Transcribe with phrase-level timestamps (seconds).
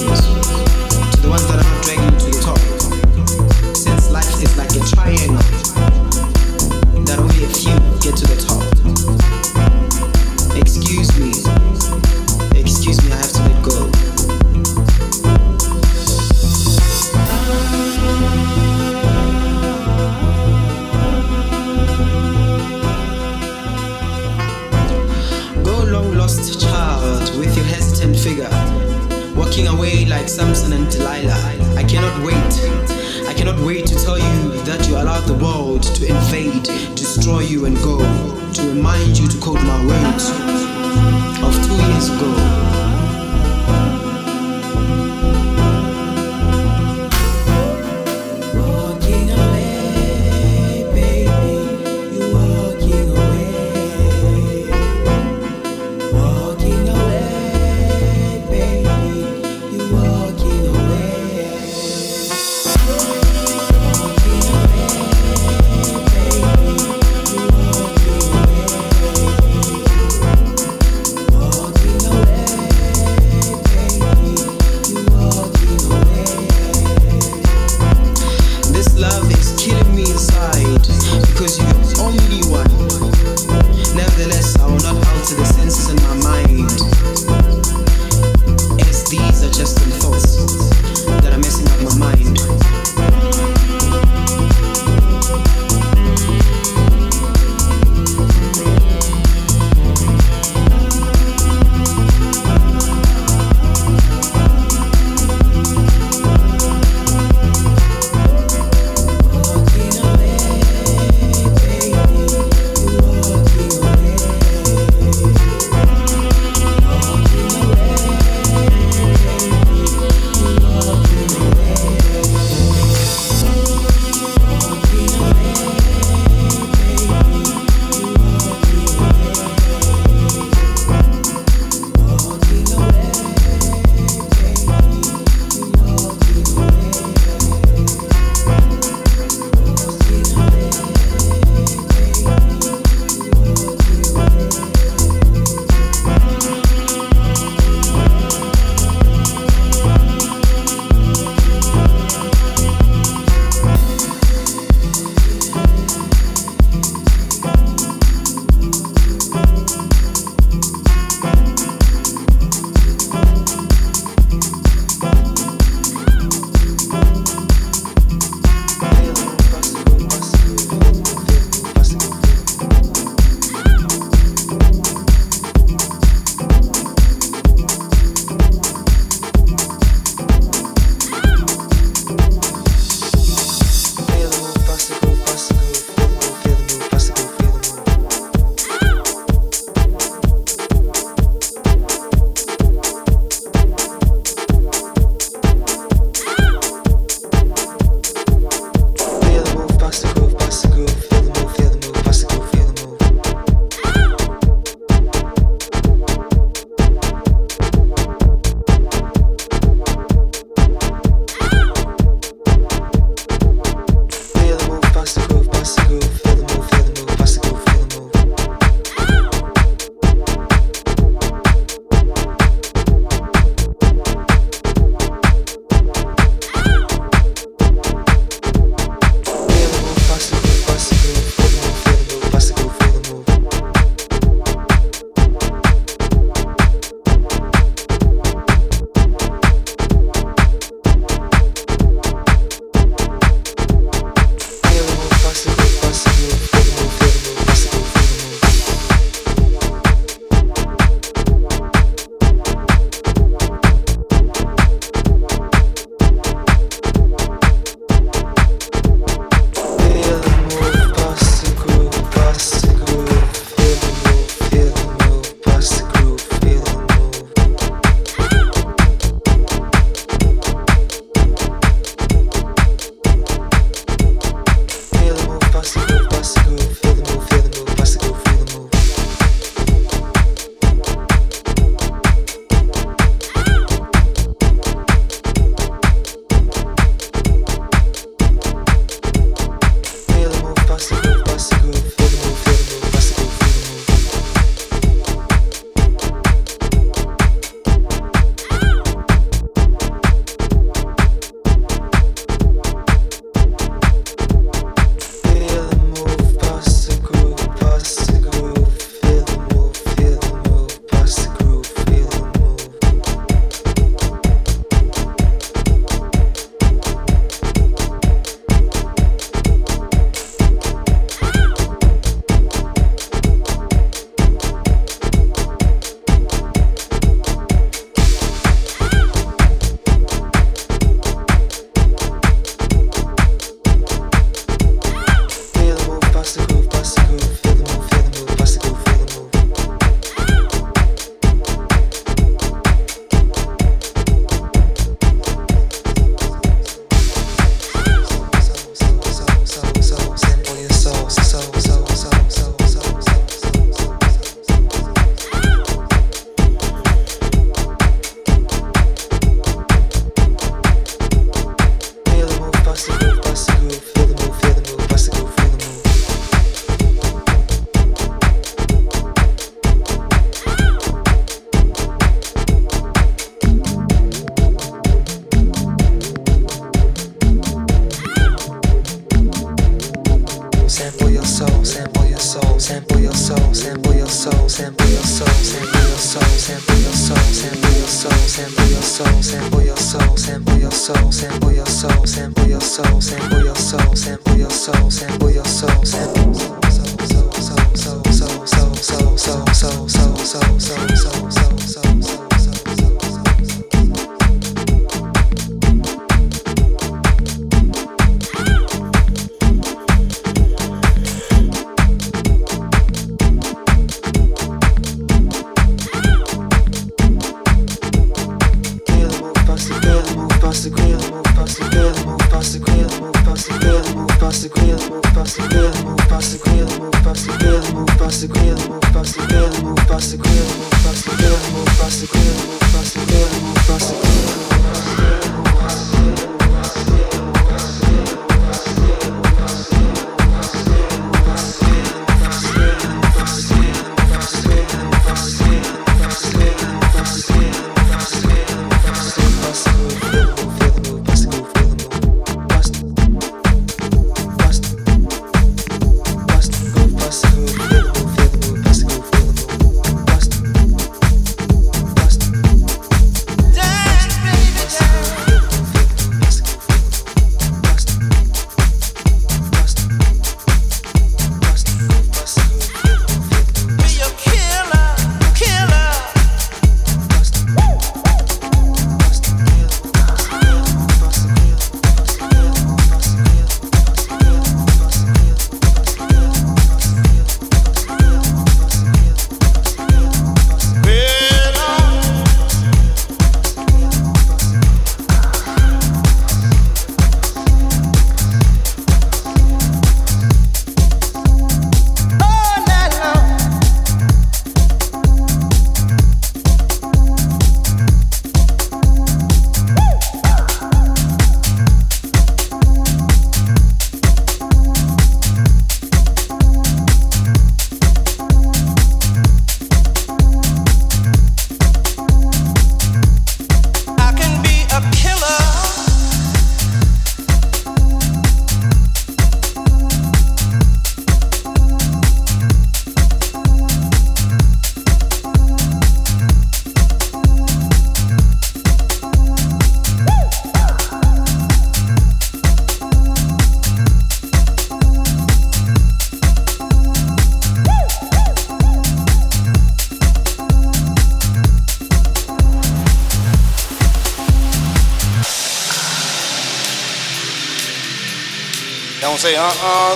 [0.00, 0.21] with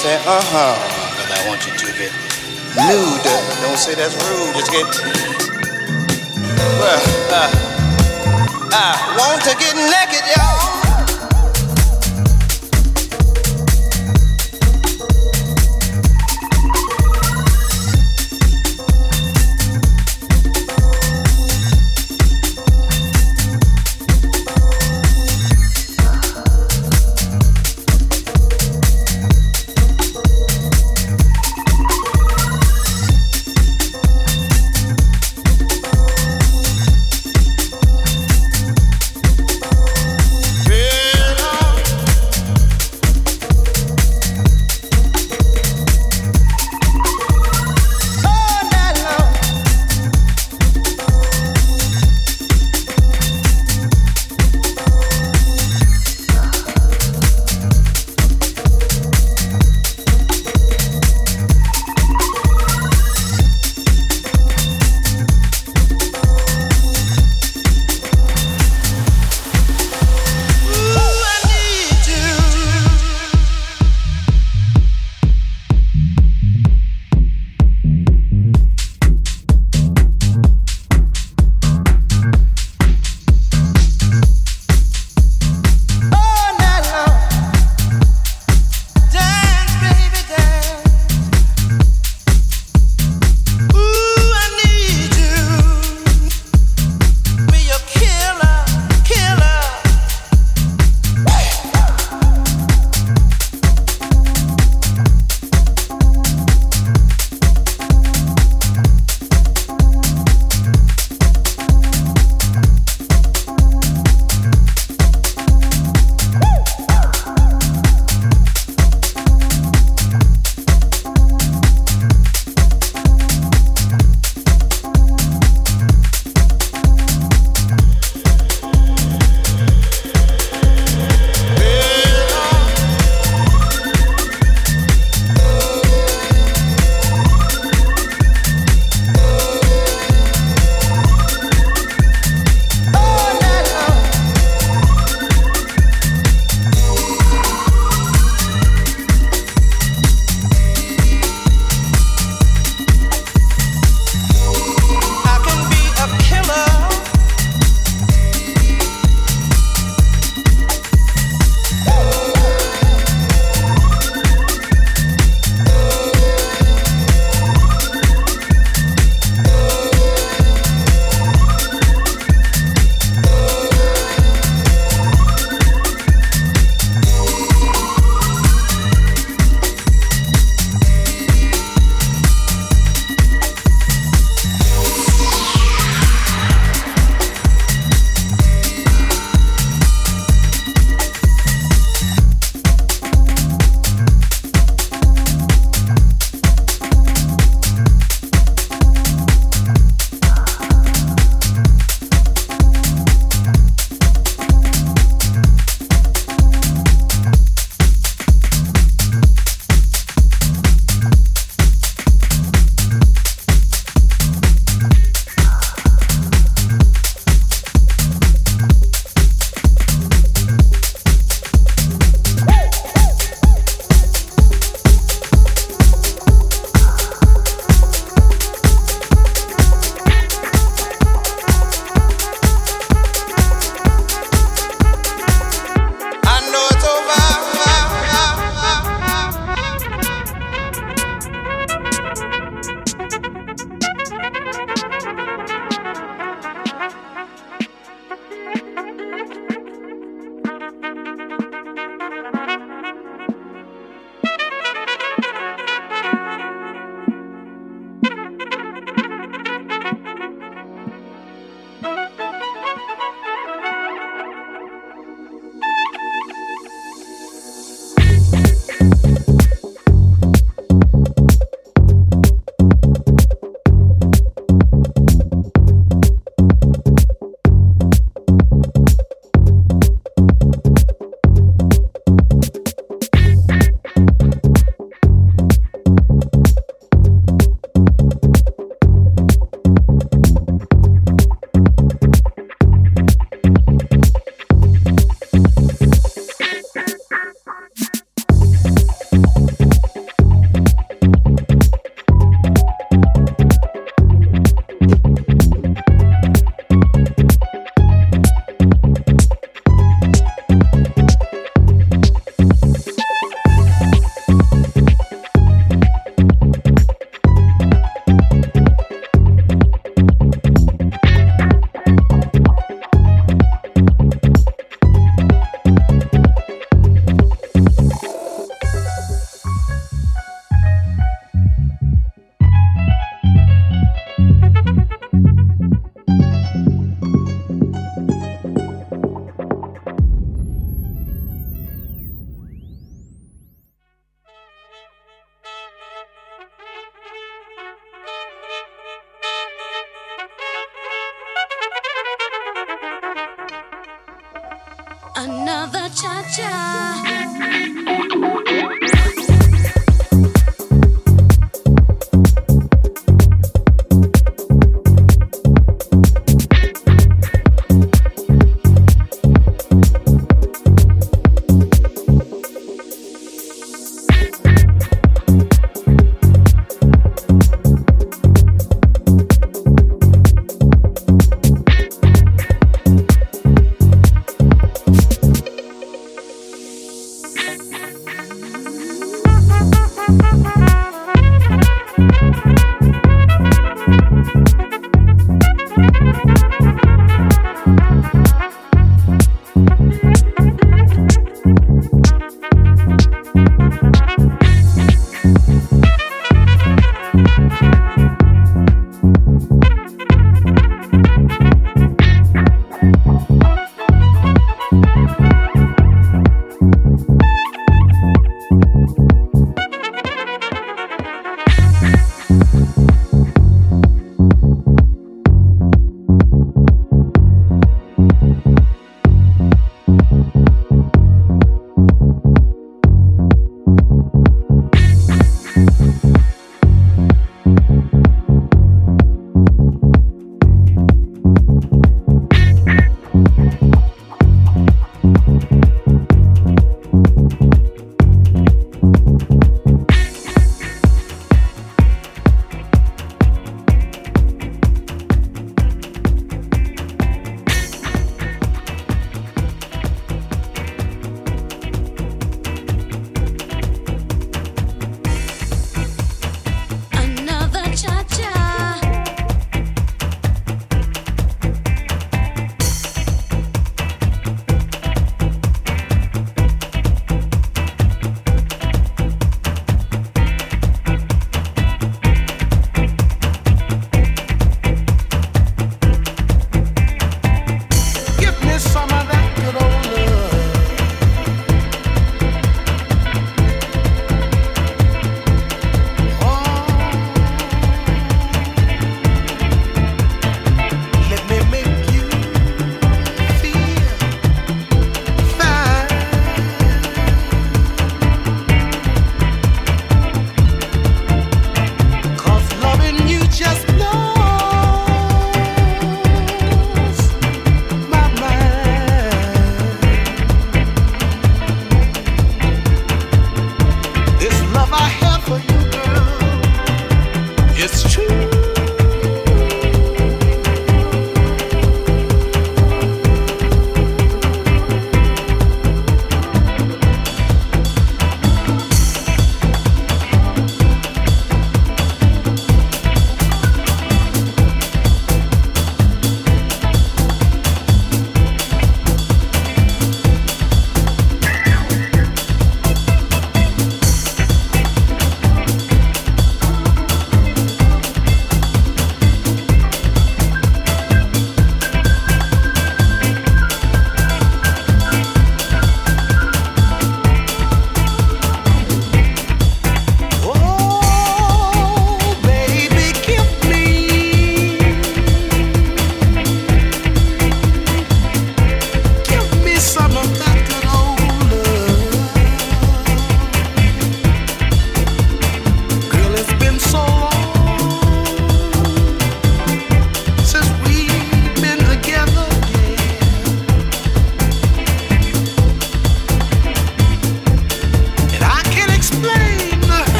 [0.00, 0.80] say uh-huh.
[1.12, 2.08] Cause I want you to get
[2.88, 3.20] nude.
[3.60, 4.88] Don't say that's rude, just get
[6.80, 7.52] well, uh,
[8.72, 10.79] I want to get naked, y'all.